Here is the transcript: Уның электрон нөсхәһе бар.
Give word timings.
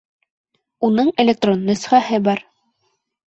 Уның 0.87 1.11
электрон 1.23 1.61
нөсхәһе 1.67 2.21
бар. 2.31 2.41